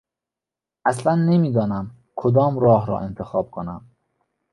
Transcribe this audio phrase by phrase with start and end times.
[0.85, 3.85] اصلا نمیدانم کدام راه را انتخاب کنم.